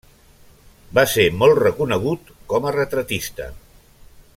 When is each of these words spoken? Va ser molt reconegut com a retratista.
Va 0.99 1.03
ser 1.11 1.25
molt 1.43 1.61
reconegut 1.61 2.33
com 2.55 2.67
a 2.71 2.75
retratista. 2.79 3.51